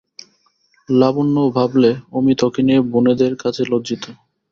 [0.89, 4.03] লাবণ্যও ভাবলে, অমিত ওকে নিয়ে বোনেদের কাছে লজ্জিত।